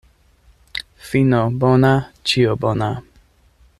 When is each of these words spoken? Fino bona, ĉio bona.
Fino 1.09 1.41
bona, 1.65 1.93
ĉio 2.33 2.57
bona. 2.65 2.89